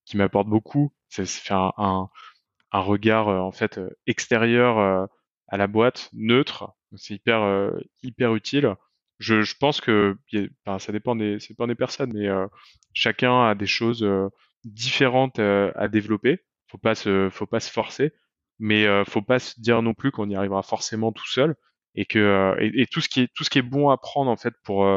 [0.05, 0.93] qui m'apporte beaucoup.
[1.09, 2.09] Ça, fait un, un,
[2.71, 5.07] un regard en fait extérieur
[5.47, 6.73] à la boîte, neutre.
[6.95, 7.71] C'est hyper
[8.03, 8.75] hyper utile.
[9.21, 10.17] Je, je pense que
[10.79, 12.27] ça dépend des ça dépend des personnes, mais
[12.93, 14.05] chacun a des choses
[14.65, 16.39] différentes à développer.
[16.67, 18.13] Faut pas se faut pas se forcer,
[18.59, 21.55] mais faut pas se dire non plus qu'on y arrivera forcément tout seul
[21.95, 24.31] et que et, et, tout ce qui est tout ce qui est bon à prendre
[24.31, 24.87] en fait pour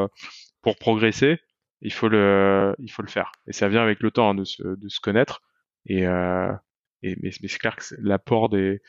[0.61, 1.39] pour progresser,
[1.81, 3.31] il faut le il faut le faire.
[3.47, 5.41] Et ça vient avec le temps hein, de se de se connaître
[5.85, 6.03] et
[7.03, 8.81] et mais, mais c'est clair que l'apport des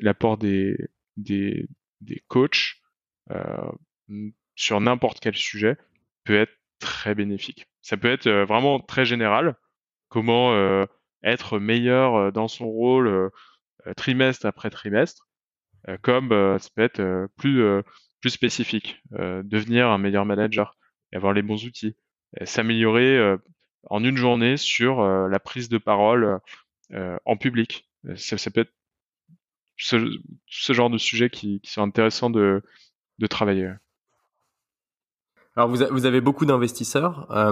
[0.00, 0.76] l'apport des
[1.16, 1.66] des
[2.00, 2.76] des coachs
[3.30, 3.72] euh,
[4.58, 5.76] sur n'importe quel sujet
[6.24, 7.66] peut être très bénéfique.
[7.82, 9.56] Ça peut être vraiment très général.
[10.08, 10.54] Comment
[11.22, 13.30] être meilleur dans son rôle
[13.96, 15.28] trimestre après trimestre
[15.88, 17.64] euh, comme euh, ça peut être euh, plus
[18.20, 20.76] plus spécifique, devenir un meilleur manager
[21.14, 21.94] avoir les bons outils,
[22.44, 23.36] s'améliorer
[23.84, 26.40] en une journée sur la prise de parole
[26.92, 27.88] en public.
[28.16, 28.74] Ça, peut être
[29.76, 30.10] ce,
[30.48, 32.60] ce, genre de sujets qui, qui sont intéressants de,
[33.20, 33.70] de travailler.
[35.58, 37.26] Alors vous, vous avez beaucoup d'investisseurs.
[37.32, 37.50] Euh,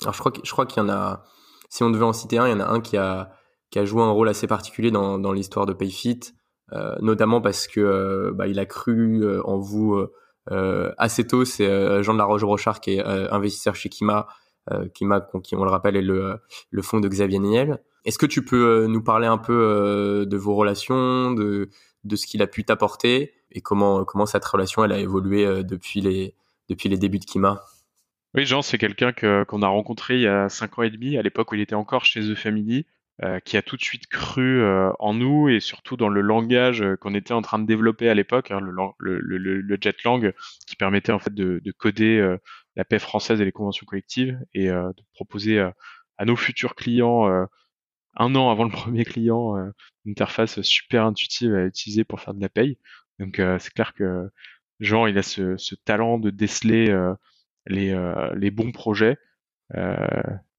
[0.00, 1.24] je crois je crois qu'il y en a.
[1.68, 3.32] Si on devait en citer un, il y en a un qui a
[3.70, 6.20] qui a joué un rôle assez particulier dans, dans l'histoire de Payfit,
[6.72, 10.02] euh, notamment parce que euh, bah, il a cru euh, en vous
[10.96, 11.44] assez tôt.
[11.44, 14.26] C'est Jean de la Roche-Brochard qui est investisseur chez Kima.
[14.94, 16.38] Kima, qui on le rappelle, est le,
[16.70, 17.82] le fonds de Xavier Niel.
[18.06, 21.68] Est-ce que tu peux nous parler un peu de vos relations, de,
[22.04, 23.34] de ce qu'il a pu t'apporter?
[23.50, 26.34] Et comment, comment cette relation elle a évolué depuis, les,
[26.68, 27.62] depuis les débuts de Kima?
[28.34, 31.22] Oui, Jean, c'est quelqu'un qu'on a rencontré il y a cinq ans et demi, à
[31.22, 32.86] l'époque où il était encore chez The Family.
[33.24, 36.82] Euh, qui a tout de suite cru euh, en nous et surtout dans le langage
[36.82, 40.32] euh, qu'on était en train de développer à l'époque, hein, le, le, le, Jetlang,
[40.68, 42.36] qui permettait en fait de coder
[42.76, 47.26] la paix française et les conventions collectives et de proposer à nos futurs clients
[48.14, 49.56] un an avant le premier client
[50.04, 52.78] une interface super intuitive à utiliser pour faire de la paye.
[53.18, 54.30] Donc c'est clair que
[54.80, 56.96] Jean, il a ce, talent de déceler
[57.66, 57.96] les,
[58.36, 59.18] les bons projets.
[59.76, 59.96] Euh,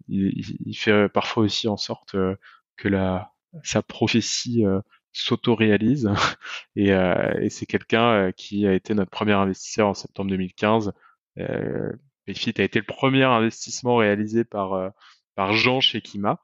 [0.10, 2.36] il, fait parfois aussi en sorte euh,
[2.78, 4.82] que la, sa prophétie euh,
[5.14, 6.10] s'auto-réalise
[6.76, 10.94] et, euh, c'est quelqu'un qui a été notre premier investisseur en septembre 2015.
[11.40, 11.92] Euh,
[12.28, 14.92] a été le premier investissement réalisé par
[15.34, 16.40] par Jean chez Kima,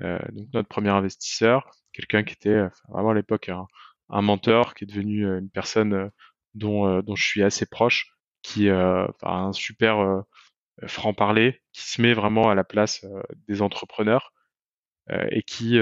[0.00, 3.68] donc notre premier investisseur, quelqu'un qui était vraiment à l'époque un,
[4.10, 6.10] un, mentor, qui est devenu une personne
[6.54, 10.22] dont dont je suis assez proche, qui a un super
[10.82, 14.32] euh, franc-parler, qui se met vraiment à la place euh, des entrepreneurs
[15.10, 15.78] euh, et qui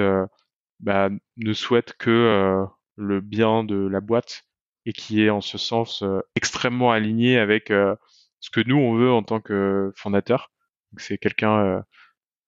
[0.81, 4.45] bah, ne souhaite que le bien de la boîte
[4.87, 6.05] et qui est en ce sens
[6.37, 10.53] extrêmement aligné avec ce que nous on veut en tant que fondateur.
[10.97, 11.85] C'est quelqu'un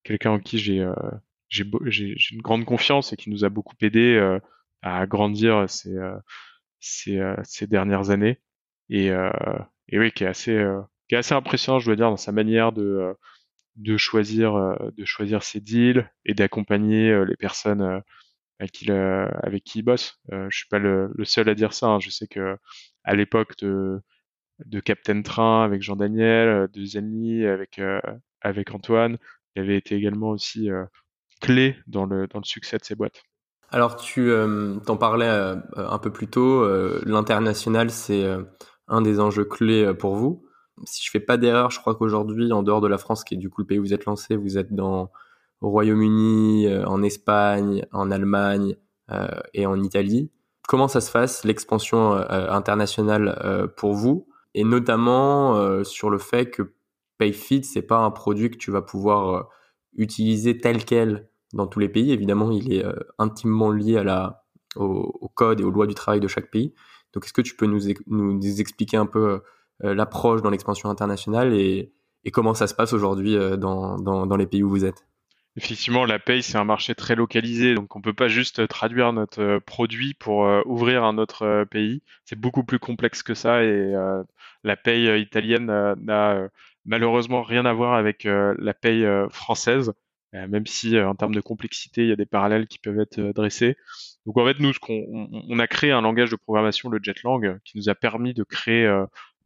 [0.04, 0.88] quelqu'un en qui j'ai
[1.48, 1.64] j'ai
[2.30, 4.38] une grande confiance et qui nous a beaucoup aidé
[4.82, 5.96] à grandir ces
[6.80, 8.40] ces, ces dernières années
[8.88, 9.08] et
[9.88, 10.64] et oui qui est assez
[11.10, 13.14] qui est assez impressionnant, je dois dire, dans sa manière de euh,
[13.76, 18.02] de choisir euh, de choisir ses deals et d'accompagner euh, les personnes
[18.60, 20.20] avec qui, avec qui il bosse.
[20.30, 21.88] je suis pas le, seul à dire ça.
[21.88, 22.00] Hein.
[22.00, 22.56] Je sais que
[23.04, 24.00] à l'époque de
[24.66, 27.80] de Captain Train avec Jean Daniel, de Zenly avec
[28.42, 29.18] avec Antoine,
[29.56, 30.68] il avait été également aussi
[31.40, 33.22] clé dans le dans le succès de ces boîtes.
[33.70, 34.33] Alors tu
[34.85, 35.28] t'en parlais
[35.76, 36.66] un peu plus tôt,
[37.04, 38.26] l'international c'est
[38.88, 40.44] un des enjeux clés pour vous.
[40.85, 43.37] Si je fais pas d'erreur, je crois qu'aujourd'hui, en dehors de la France, qui est
[43.37, 45.11] du coup le pays où vous êtes lancé, vous êtes dans
[45.61, 48.76] au Royaume-Uni, euh, en Espagne, en Allemagne
[49.11, 50.30] euh, et en Italie.
[50.68, 54.26] Comment ça se passe l'expansion euh, internationale pour vous?
[54.54, 56.74] Et notamment sur le fait que
[57.18, 59.48] PayFit c'est pas un produit que tu vas pouvoir
[59.94, 62.12] utiliser tel quel dans tous les pays.
[62.12, 62.84] Évidemment, il est
[63.18, 64.44] intimement lié à la
[64.76, 66.74] au, code et aux lois du travail de chaque pays.
[67.12, 69.42] Donc, est-ce que tu peux nous, nous expliquer un peu
[69.84, 71.92] euh, l'approche dans l'expansion internationale et,
[72.32, 75.06] comment ça se passe aujourd'hui euh, dans, dans, les pays où vous êtes?
[75.56, 79.42] Effectivement, la paye, c'est un marché très localisé, donc on peut pas juste traduire notre
[79.42, 82.02] euh, produit pour ouvrir un autre pays.
[82.24, 83.92] C'est beaucoup plus complexe que ça et
[84.62, 86.48] la paye italienne n'a
[86.84, 89.92] malheureusement rien à voir avec la paye française,
[90.32, 93.76] même si en termes de complexité, il y a des parallèles qui peuvent être dressés.
[94.26, 97.58] Donc en fait, nous, ce qu'on on a créé un langage de programmation, le Jetlang,
[97.64, 98.86] qui nous a permis de créer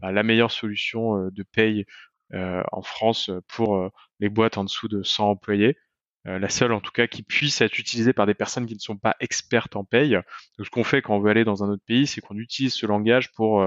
[0.00, 1.86] bah, la meilleure solution de paye
[2.32, 5.76] en France pour les boîtes en dessous de 100 employés.
[6.24, 8.98] la seule en tout cas qui puisse être utilisée par des personnes qui ne sont
[8.98, 10.18] pas expertes en paye.
[10.58, 12.74] Donc, ce qu'on fait quand on veut aller dans un autre pays, c'est qu'on utilise
[12.74, 13.60] ce langage pour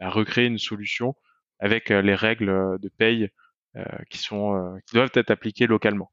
[0.00, 1.14] bah, recréer une solution
[1.60, 3.28] avec les règles de paye
[4.10, 6.10] qui sont qui doivent être appliquées localement.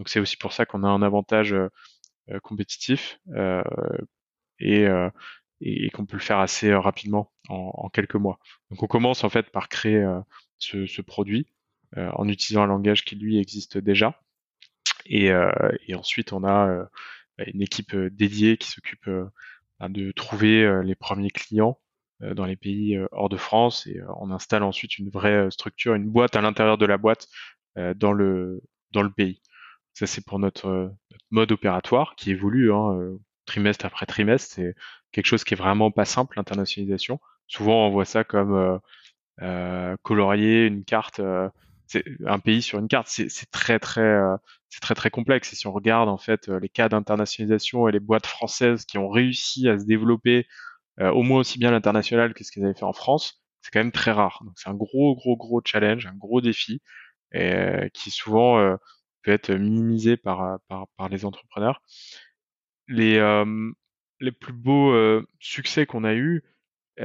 [0.00, 1.54] Donc c'est aussi pour ça qu'on a un avantage
[2.42, 3.20] compétitif
[4.58, 4.86] et,
[5.60, 8.38] et, qu'on peut le faire assez rapidement en, quelques mois.
[8.70, 10.02] Donc on commence en fait par créer
[10.56, 11.48] ce, produit
[11.94, 14.18] en utilisant un langage qui lui existe déjà.
[15.04, 15.30] Et,
[15.94, 16.88] ensuite on a
[17.46, 19.06] une équipe dédiée qui s'occupe
[19.78, 21.78] bah, de trouver les premiers clients
[22.20, 26.36] dans les pays hors de France et on installe ensuite une vraie structure, une boîte
[26.36, 27.28] à l'intérieur de la boîte
[27.76, 28.62] dans le
[29.14, 29.42] pays.
[29.94, 34.54] Ça c'est pour notre, notre, mode opératoire qui évolue hein, trimestre après trimestre.
[34.54, 34.74] C'est
[35.12, 37.20] quelque chose qui est vraiment pas simple l'internationalisation.
[37.46, 38.80] Souvent on voit ça comme
[39.42, 43.08] euh, colorier une carte, un pays sur une carte.
[43.08, 44.20] C'est très très
[44.70, 45.52] c'est très très complexe.
[45.52, 49.08] Et si on regarde en fait les cas d'internationalisation et les boîtes françaises qui ont
[49.08, 50.46] réussi à se développer
[51.00, 53.80] euh, au moins aussi bien l'international que ce qu'ils avaient fait en France, c'est quand
[53.80, 54.42] même très rare.
[54.44, 56.82] Donc c'est un gros, gros, gros challenge, un gros défi,
[57.32, 58.76] et, euh, qui souvent euh,
[59.22, 61.82] peut être minimisé par, par les entrepreneurs.
[62.88, 63.20] Les,
[64.40, 66.42] plus beaux succès qu'on a eu,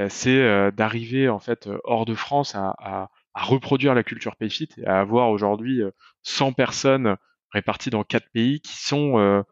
[0.08, 5.30] c'est d'arriver en fait hors de France à, reproduire la culture Payfit et à avoir
[5.30, 5.82] aujourd'hui
[6.22, 7.16] 100 personnes
[7.50, 9.44] réparties dans quatre pays qui sont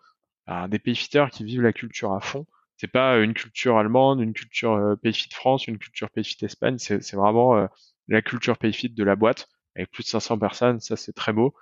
[0.46, 2.46] bah, des payfitters qui vivent la culture à fond
[2.76, 6.78] c'est pas une culture allemande, une culture euh, Payfit France, une culture Payfit Espagne.
[6.78, 7.66] C'est vraiment euh,
[8.08, 10.80] la culture Payfit de la boîte avec plus de 500 personnes.
[10.80, 11.54] Ça, c'est très beau.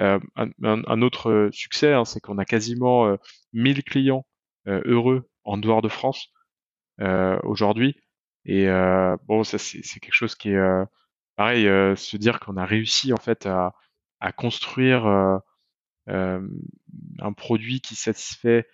[0.00, 3.16] Euh, un, autre succès, hein, c'est qu'on a quasiment
[3.52, 4.26] 1000 clients
[4.66, 6.32] heureux en dehors de France
[7.42, 7.96] aujourd'hui.
[8.46, 8.66] Et
[9.26, 10.84] bon, ça c'est quelque chose qui est
[11.36, 11.64] pareil,
[11.96, 13.74] se dire qu'on a réussi en fait à,
[14.36, 15.06] construire
[16.06, 18.66] un produit qui satisfait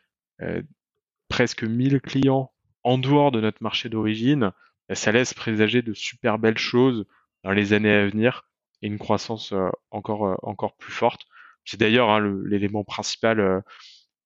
[1.28, 4.52] presque 1000 clients en dehors de notre marché d'origine,
[4.88, 7.04] bah, ça laisse présager de super belles choses
[7.42, 8.46] dans les années à venir
[8.82, 11.22] et une croissance euh, encore, euh, encore plus forte.
[11.64, 13.60] C'est d'ailleurs hein, l'élément principal euh,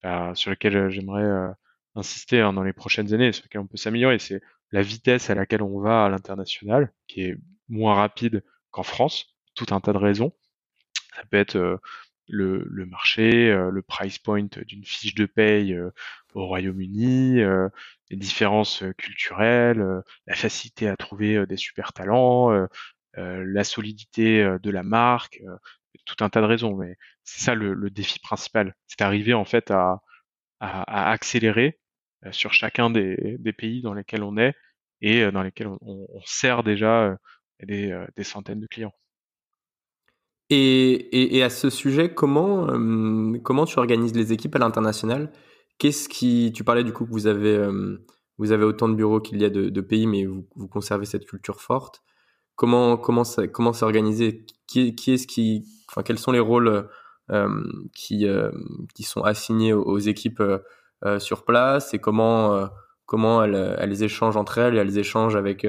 [0.02, 1.54] bah, sur lequel j'aimerais
[1.94, 5.34] insister hein, dans les prochaines années, sur lequel on peut s'améliorer, c'est la vitesse à
[5.34, 7.36] laquelle on va à l'international, qui est
[7.68, 10.32] moins rapide qu'en France, tout un tas de raisons.
[11.16, 11.80] Ça peut être
[12.28, 15.76] le, marché, le price point d'une fiche de paye
[16.34, 17.42] au Royaume-Uni,
[18.10, 22.68] les différences culturelles, la facilité à trouver des super talents,
[23.44, 25.42] la solidité de la marque,
[26.06, 26.76] tout un tas de raisons.
[26.76, 30.00] Mais c'est ça le, défi principal, c'est d'arriver en fait à,
[30.60, 31.78] accélérer
[32.32, 34.54] sur chacun des, pays dans lesquels on est
[35.00, 37.16] et dans lesquels on, sert déjà
[37.62, 38.92] des, centaines de clients.
[40.50, 45.32] Et, à ce sujet, comment, euh, tu organises les équipes à l'international?
[45.78, 47.98] Qu'est-ce qui, tu parlais du coup que vous avez, euh,
[48.38, 52.02] autant de bureaux qu'il y a de, pays, mais vous, conservez cette culture forte.
[52.60, 53.42] Comment, comment, ça,
[53.72, 54.44] c'est organisé?
[54.66, 56.90] Quels sont les rôles
[57.30, 58.26] euh, qui,
[58.94, 60.42] qui sont assignés aux, équipes
[61.18, 61.94] sur place?
[61.94, 62.68] Et comment,
[63.42, 64.74] elles, échangent entre elles?
[64.74, 65.64] Et elles échangent avec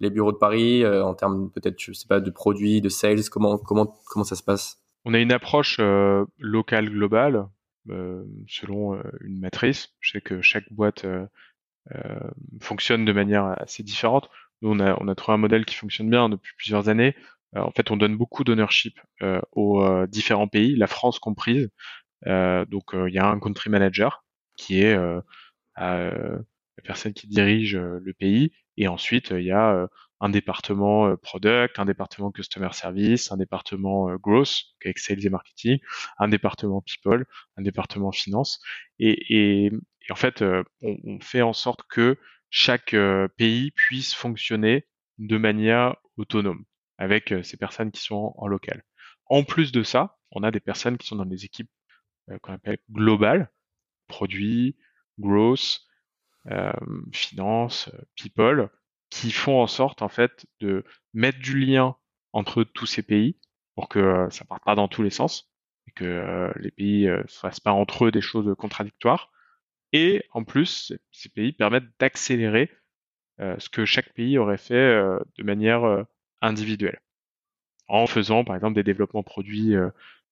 [0.00, 3.30] les bureaux de Paris euh, en termes peut-être, je sais pas, de produits, de sales?
[3.30, 3.58] Comment
[4.24, 4.82] ça se passe?
[5.04, 7.46] On a une approche euh, locale globale
[7.88, 9.94] euh, selon une matrice.
[10.00, 11.06] Je sais que chaque boîte
[12.60, 14.28] fonctionne de manière assez différente.
[14.62, 17.14] On a trouvé un modèle qui fonctionne bien depuis plusieurs années.
[17.54, 18.98] en fait, on donne beaucoup d'ownership
[19.52, 21.70] aux différents pays, la France comprise.
[22.24, 24.24] donc, il y a un country manager
[24.56, 24.96] qui est
[25.76, 26.40] la
[26.84, 29.86] personne qui dirige le pays et ensuite, il y a euh,
[30.20, 35.30] un département euh, product, un département customer service, un département euh, growth, avec sales et
[35.30, 35.78] marketing,
[36.18, 38.60] un département people, un département finance.
[38.98, 39.72] Et, et,
[40.10, 40.44] en fait,
[40.82, 42.16] on, fait en sorte que
[42.58, 42.96] chaque
[43.36, 44.86] pays puisse fonctionner
[45.18, 46.64] de manière autonome
[46.96, 48.82] avec ces personnes qui sont en, local.
[49.26, 51.70] En plus de ça, on a des personnes qui sont dans des équipes
[52.40, 53.50] qu'on appelle globales,
[54.06, 54.74] produits,
[55.18, 55.82] growth,
[56.50, 56.72] euh,
[57.12, 58.70] finance, people,
[59.10, 61.94] qui font en sorte en fait de mettre du lien
[62.32, 63.38] entre tous ces pays
[63.74, 65.52] pour que euh, ça parte pas dans tous les sens
[65.86, 69.30] et que euh, les pays ne fassent pas entre eux des choses contradictoires.
[69.92, 72.70] Et en plus, ces pays permettent d'accélérer
[73.38, 75.02] ce que chaque pays aurait fait
[75.36, 76.04] de manière
[76.42, 77.00] individuelle,
[77.88, 79.74] en faisant par exemple des développements produits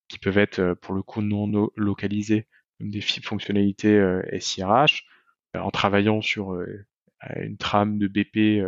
[0.09, 2.47] qui peuvent être pour le coup non localisés,
[2.79, 5.07] comme des fonctionnalités SIRH,
[5.55, 6.61] en travaillant sur
[7.37, 8.65] une trame de BP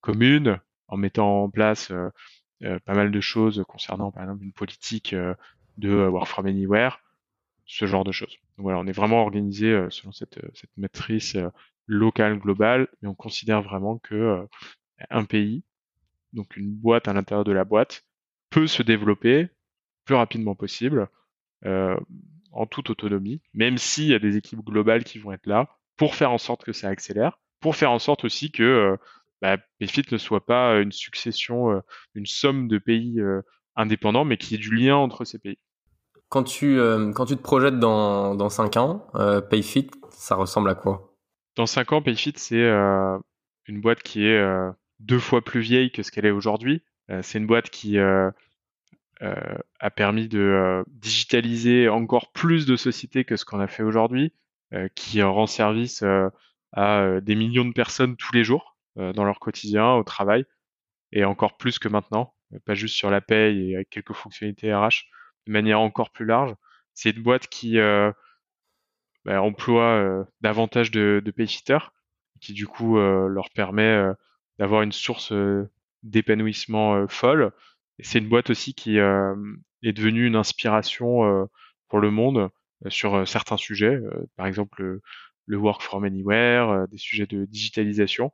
[0.00, 1.92] commune, en mettant en place
[2.60, 5.14] pas mal de choses concernant par exemple une politique
[5.78, 7.00] de work from anywhere,
[7.64, 8.36] ce genre de choses.
[8.56, 11.36] Donc voilà, on est vraiment organisé selon cette, cette matrice
[11.86, 14.46] locale globale, mais on considère vraiment que
[15.10, 15.62] un pays,
[16.32, 18.04] donc une boîte à l'intérieur de la boîte,
[18.50, 19.48] peut se développer
[20.06, 21.08] plus rapidement possible,
[21.66, 21.96] euh,
[22.52, 26.14] en toute autonomie, même s'il y a des équipes globales qui vont être là pour
[26.14, 28.96] faire en sorte que ça accélère, pour faire en sorte aussi que euh,
[29.42, 31.80] bah, PayFit ne soit pas une succession, euh,
[32.14, 33.42] une somme de pays euh,
[33.76, 35.58] indépendants, mais qu'il y ait du lien entre ces pays.
[36.28, 36.78] Quand tu,
[37.14, 39.06] quand tu te projettes dans, dans 5 ans,
[39.48, 41.14] PayFit, ça ressemble à quoi?
[41.54, 42.68] Dans 5 ans, PayFit, c'est
[43.66, 44.44] une boîte qui est
[44.98, 46.82] deux fois plus vieille que ce qu'elle est aujourd'hui.
[47.22, 47.98] c'est une boîte qui
[49.22, 53.82] euh, a permis de euh, digitaliser encore plus de sociétés que ce qu'on a fait
[53.82, 54.34] aujourd'hui,
[54.74, 56.04] euh, qui rend service
[56.72, 60.44] à des millions de personnes tous les jours dans leur quotidien, au travail,
[61.12, 62.34] et encore plus que maintenant,
[62.64, 65.06] pas juste sur la paye et avec quelques fonctionnalités RH,
[65.46, 66.54] de manière encore plus large.
[66.94, 67.78] C'est une boîte qui
[69.24, 71.92] bah, emploie davantage de, de payfitters,
[72.40, 74.04] qui du coup leur permet
[74.58, 75.32] d'avoir une source
[76.02, 77.52] d'épanouissement folle,
[78.00, 79.34] c'est une boîte aussi qui euh,
[79.82, 81.46] est devenue une inspiration euh,
[81.88, 82.50] pour le monde
[82.84, 83.98] euh, sur certains sujets,
[84.36, 85.00] par exemple
[85.46, 88.32] le, work from anywhere, des sujets de digitalisation,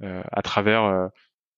[0.00, 1.10] à travers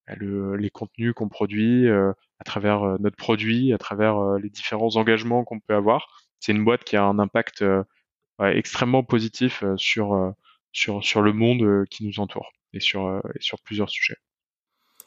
[0.09, 5.75] les contenus qu'on produit, à travers notre produit, à travers les différents engagements qu'on peut
[5.75, 6.07] avoir.
[6.40, 7.64] C'est une boîte qui a un impact
[8.40, 10.35] extrêmement positif sur,
[10.73, 14.17] sur, sur le monde qui nous entoure et sur, et sur plusieurs sujets.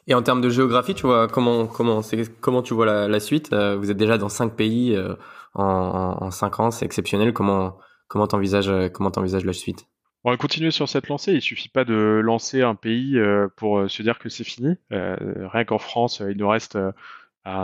[0.08, 2.00] Et en termes de géographie, tu vois comment comment
[2.40, 3.52] comment tu vois la, la suite?
[3.52, 5.14] Euh, Vous êtes déjà dans cinq pays euh,
[5.52, 7.34] en, en, cinq ans, c'est exceptionnel.
[7.34, 9.86] Comment comment t'envisages euh, comment t'envisages la suite?
[10.24, 11.32] On va continuer sur cette lancée.
[11.34, 13.18] Il suffit pas de lancer un pays
[13.56, 14.76] pour se dire que c'est fini.
[14.90, 16.78] rien qu'en France, il nous reste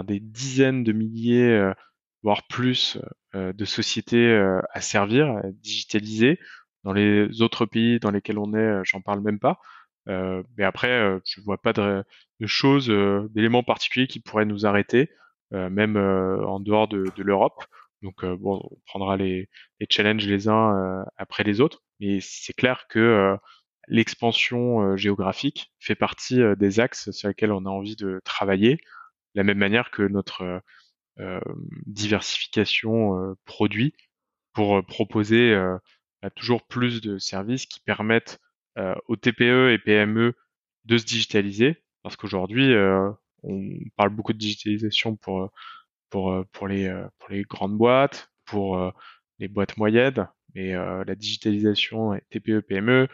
[0.05, 1.73] des dizaines de milliers,
[2.23, 2.99] voire plus,
[3.35, 4.33] de sociétés
[4.73, 6.39] à servir, à digitaliser.
[6.85, 9.59] Dans les autres pays dans lesquels on est, j'en parle même pas.
[10.09, 12.05] Euh, mais après, euh, je vois pas de,
[12.47, 15.11] choses, euh, d'éléments particuliers qui pourraient nous arrêter,
[15.51, 17.65] même en dehors de, l'Europe.
[18.03, 19.49] Donc bon, on prendra les
[19.89, 23.37] challenges les uns après les autres, mais c'est clair que
[23.89, 28.81] l'expansion géographique fait partie des axes sur lesquels on a envie de travailler, de
[29.37, 30.63] la même manière que notre
[31.87, 33.95] diversification produit
[34.53, 35.57] pour proposer
[36.37, 38.41] toujours plus de services qui permettent
[39.07, 40.35] aux TPE et PME
[40.87, 42.75] de se digitaliser, parce qu'aujourd'hui,
[43.43, 43.61] on
[43.97, 45.51] parle beaucoup de digitalisation pour
[46.11, 48.93] pour les grandes boîtes, pour
[49.39, 53.09] les boîtes moyennes, mais la digitalisation TPE PME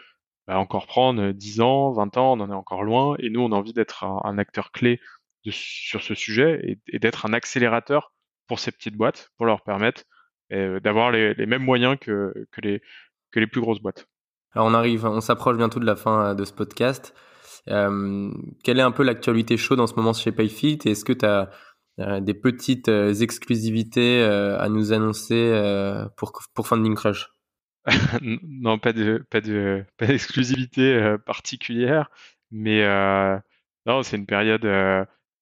[0.47, 3.53] va encore prendre 10 ans, 20 ans, on en est encore loin, et nous on
[3.53, 5.01] a envie d'être un, acteur clé
[5.49, 8.13] sur ce sujet et, et d'être un accélérateur
[8.47, 10.05] pour ces petites boîtes, pour leur permettre
[10.51, 12.81] d'avoir les, mêmes moyens que, les,
[13.47, 14.07] plus grosses boîtes.
[14.53, 17.15] Alors on arrive, on s'approche bientôt de la fin euh, de ce podcast.
[17.69, 18.33] Euh,
[18.65, 20.79] quelle est un peu l'actualité chaude en ce moment chez PayFit?
[20.85, 21.47] Est-ce que tu as euh,
[22.21, 25.53] des petites euh, exclusivités à nous annoncer
[26.17, 27.29] pour, pour Funding Crush
[28.21, 32.11] Non, pas de pas de pas d'exclusivité particulière,
[32.51, 32.85] mais
[33.87, 34.65] non, c'est une période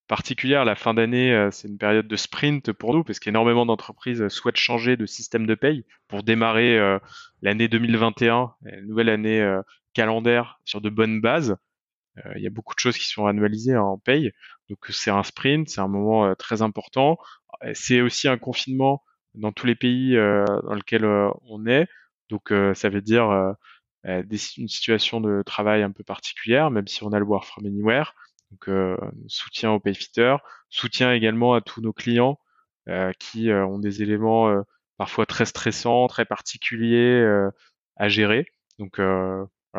[0.08, 0.64] particulière.
[0.64, 4.56] La fin d'année, euh, c'est une période de sprint pour nous, parce qu'énormément d'entreprises souhaitent
[4.56, 6.98] changer de système de paye pour démarrer euh,
[7.42, 9.62] l'année 2021, une nouvelle année euh,
[9.94, 11.56] calendaire sur de bonnes bases.
[12.36, 14.32] Il y a beaucoup de choses qui sont annualisées en paye,
[14.68, 17.18] donc c'est un sprint, c'est un moment très important.
[17.74, 19.02] C'est aussi un confinement
[19.34, 21.86] dans tous les pays dans lesquels on est,
[22.30, 23.54] donc ça veut dire
[24.04, 28.14] une situation de travail un peu particulière, même si on a le Work from Anywhere.
[28.50, 30.36] Donc euh, soutien aux payfitters,
[30.70, 32.38] soutien également à tous nos clients
[32.88, 34.54] euh, qui euh, ont des éléments
[34.96, 37.24] parfois très stressants, très particuliers
[37.96, 38.46] à gérer.
[38.78, 39.00] Donc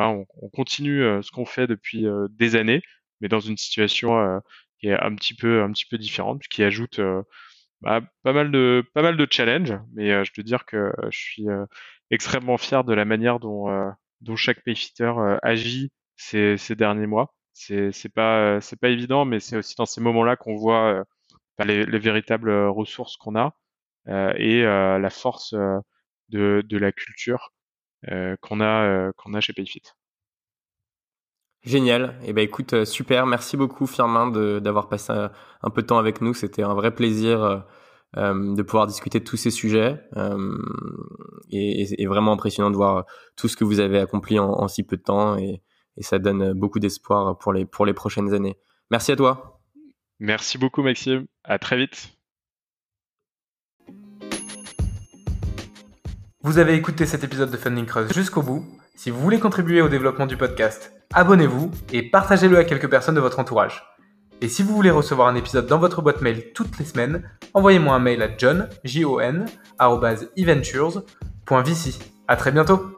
[0.08, 2.82] on, on continue ce qu'on fait depuis des années,
[3.22, 4.41] mais dans une situation
[4.80, 7.02] qui est un petit peu différente, qui ajoute
[7.82, 9.78] bah, pas mal de challenges.
[9.93, 11.45] Mais je peux dire que je suis
[12.12, 18.60] extrêmement fier de la manière dont dont chaque payfitter agit ces, derniers mois c'est pas
[18.84, 21.04] évident, mais c'est aussi dans ces moments-là qu'on voit euh,
[21.58, 23.56] bah, les, les, véritables euh, ressources qu'on a
[24.08, 25.54] euh, et la force
[26.30, 27.52] de la culture
[28.41, 29.84] qu'on a qu'on a chez Payfit.
[31.64, 32.18] Génial.
[32.24, 33.26] Eh ben écoute, super.
[33.26, 34.32] Merci beaucoup Firmin
[34.62, 35.12] d'avoir passé
[35.62, 36.34] un, peu de temps avec nous.
[36.34, 37.66] C'était un vrai plaisir
[38.18, 40.02] euh, de pouvoir discuter de tous ces sujets.
[40.18, 40.58] Euh,
[41.52, 44.84] et, et, vraiment impressionnant de voir tout ce que vous avez accompli en, en si
[44.84, 45.38] peu de temps.
[45.38, 45.62] Et,
[45.97, 48.58] et ça donne beaucoup d'espoir pour les, pour les prochaines années.
[48.89, 49.62] Merci à toi.
[50.20, 51.28] Merci beaucoup Maxime.
[51.43, 52.18] À très vite.
[56.42, 58.66] Vous avez écouté cet épisode de Funding Crush jusqu'au bout.
[58.96, 63.20] Si vous voulez contribuer au développement du podcast, abonnez-vous et partagez-le à quelques personnes de
[63.20, 63.84] votre entourage.
[64.40, 67.94] Et si vous voulez recevoir un épisode dans votre boîte mail toutes les semaines, envoyez-moi
[67.94, 69.48] un mail à john, j -O -N,
[72.30, 72.90] À très bientôt